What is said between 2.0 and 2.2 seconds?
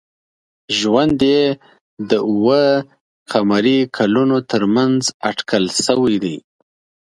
د